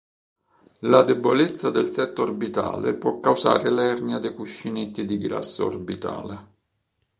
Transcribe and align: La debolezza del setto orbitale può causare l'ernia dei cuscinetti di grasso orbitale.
La 0.79 1.03
debolezza 1.03 1.69
del 1.69 1.91
setto 1.91 2.23
orbitale 2.23 2.95
può 2.95 3.19
causare 3.19 3.69
l'ernia 3.69 4.17
dei 4.17 4.33
cuscinetti 4.33 5.05
di 5.05 5.19
grasso 5.19 5.67
orbitale. 5.67 6.47